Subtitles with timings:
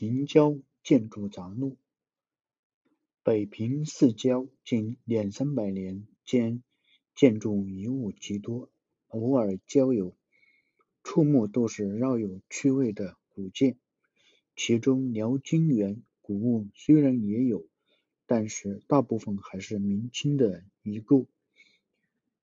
[0.00, 1.76] 平郊建筑杂录。
[3.24, 6.62] 北平市郊近两三百年间，
[7.16, 8.70] 建筑遗物极多，
[9.08, 10.14] 偶尔郊游，
[11.02, 13.76] 触目都是饶有趣味的古建。
[14.54, 17.66] 其中辽金元古物虽然也有，
[18.24, 21.26] 但是大部分还是明清的遗构，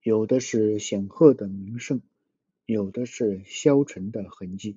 [0.04, 2.02] 有的是显赫的名胜，
[2.66, 4.76] 有的是消沉的痕迹。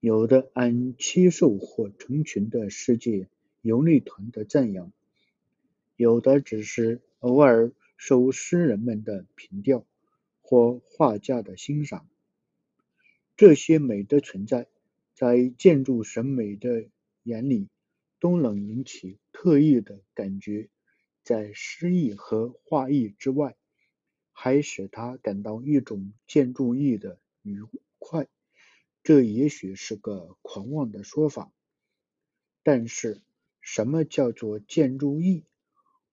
[0.00, 3.28] 有的按七兽或成群的世界
[3.60, 4.90] 游历团的赞扬，
[5.94, 9.84] 有的只是偶尔受诗人们的凭吊
[10.40, 12.08] 或画家的欣赏。
[13.36, 14.68] 这些美的存在，
[15.14, 16.86] 在建筑审美的
[17.22, 17.68] 眼里，
[18.20, 20.70] 都能引起特异的感觉，
[21.22, 23.54] 在诗意和画意之外，
[24.32, 27.62] 还使他感到一种建筑意的愉
[27.98, 28.28] 快。
[29.02, 31.50] 这也许是个狂妄的说法，
[32.62, 33.22] 但是
[33.60, 35.44] 什么叫做建筑意？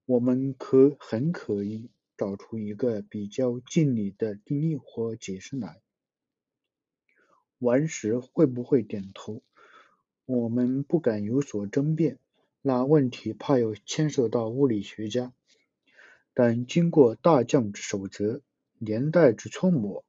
[0.05, 5.81] 我们可很可以找出一个比较近理的定义或解释来。
[7.59, 9.41] 顽石会不会点头？
[10.25, 12.19] 我们不敢有所争辩，
[12.61, 15.33] 那问题怕要牵涉到物理学家。
[16.33, 18.41] 但经过大将之守则，
[18.77, 20.05] 年代之揣摩。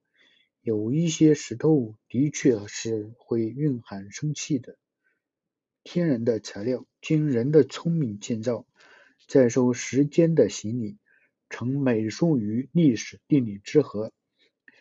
[0.61, 4.77] 有一些石头的确是会蕴含生气的。
[5.85, 8.65] 天然的材料经人的聪明建造，
[9.25, 10.97] 再受时间的洗礼，
[11.49, 14.11] 成美术与历史地理之和，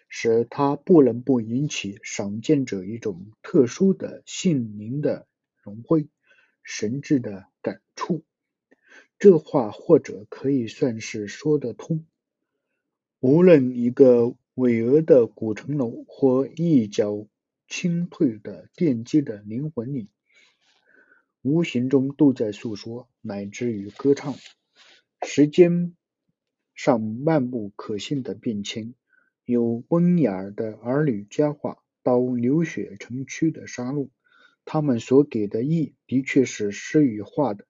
[0.08, 5.28] 使它不能不引起赏鉴者一种特殊的心灵的
[5.62, 6.08] 融会，
[6.64, 8.24] 神智的感触。
[9.20, 12.04] 这话或者可以算是说得通。
[13.20, 14.34] 无论一个。
[14.58, 17.28] 巍峨的古城楼或一角
[17.68, 20.08] 清脆的奠基的灵魂里，
[21.42, 24.34] 无形中都在诉说，乃至于歌唱。
[25.22, 25.94] 时间
[26.74, 28.94] 上漫不可信的变迁，
[29.44, 34.08] 由温雅的儿女佳话到流血成躯的杀戮，
[34.64, 37.64] 他们所给的意的确是诗与画的。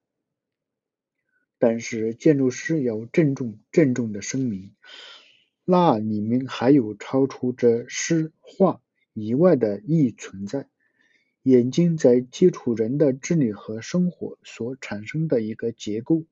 [1.59, 4.75] 但是建筑师要郑重郑重的声明。
[5.71, 8.81] 那里面还有超出这诗画
[9.13, 10.67] 以外的意存在。
[11.43, 16.25] 眼睛在接触人的智力和生活所产生的一个结构，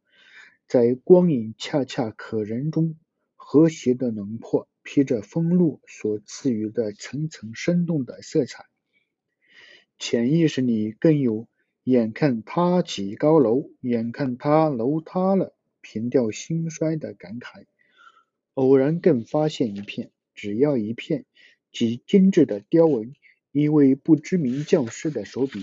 [0.66, 2.96] 在光影恰恰可人中，
[3.34, 8.64] 和谐的轮廓披着风露所赐予的层层生动的色彩。
[9.98, 11.46] 潜意识里更有
[11.84, 17.66] 眼看他起高楼，眼看他楼塌了，凭吊兴衰的感慨。
[18.56, 21.26] 偶然更发现一片，只要一片，
[21.72, 23.14] 极精致的雕纹，
[23.52, 25.62] 一位不知名教师的手笔，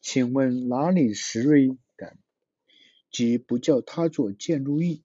[0.00, 2.18] 请问哪里石锐感？
[3.12, 5.04] 即不叫他做建筑艺，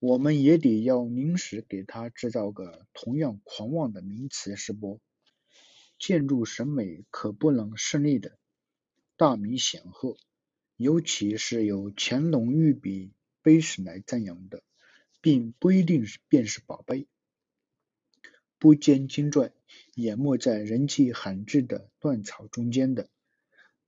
[0.00, 5.00] 我们也得要临时给他制造个同样狂妄的名词，是不？
[5.98, 8.36] 建筑审美可不能势利的，
[9.16, 10.18] 大名显赫，
[10.76, 14.62] 尤其是有乾隆御笔碑史来赞扬的。
[15.26, 17.08] 并不一定是便是宝贝，
[18.60, 19.50] 不坚精拽，
[19.96, 23.08] 淹没在人迹罕至的乱草中间的，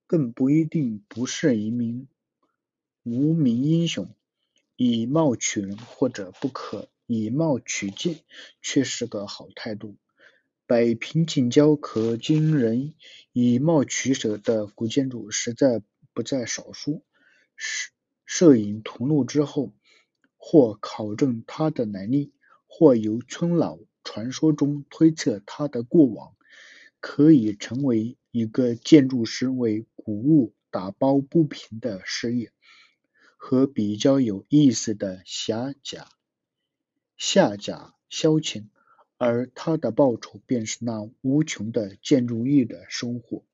[0.09, 2.09] 更不一定不是一名
[3.05, 4.13] 无名英雄。
[4.75, 8.19] 以貌取人或者不可以貌取剑，
[8.61, 9.97] 却是个好态度。
[10.67, 12.95] 北平近郊可经人
[13.31, 15.83] 以貌取舍的古建筑，实在
[16.13, 17.05] 不在少数。
[17.55, 17.93] 摄
[18.27, 19.73] 摄影图录之后。
[20.39, 22.33] 或考证他的来历，
[22.67, 26.35] 或由村老传说中推测他的过往，
[27.01, 32.53] 可以成为一个建筑师为古物打抱不平的事业，
[33.37, 36.09] 和比较有意思的侠甲
[37.17, 38.69] 下甲消遣，
[39.19, 43.45] 而他的报酬便是那无穷的建筑业的收获。